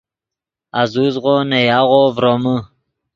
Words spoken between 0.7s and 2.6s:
آزوزغو نے یاغو ڤرومے